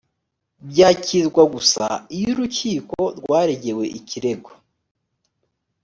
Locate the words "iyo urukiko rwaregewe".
2.15-3.83